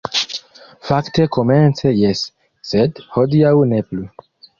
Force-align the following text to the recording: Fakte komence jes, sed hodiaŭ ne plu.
Fakte 0.85 1.25
komence 1.35 1.91
jes, 1.99 2.23
sed 2.71 3.03
hodiaŭ 3.17 3.53
ne 3.75 3.83
plu. 3.91 4.07